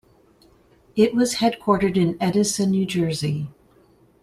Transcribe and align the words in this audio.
It 0.95 1.13
was 1.13 1.35
headquartered 1.35 1.95
in 1.95 2.17
Edison, 2.19 2.71
New 2.71 2.87
Jersey. 2.87 3.49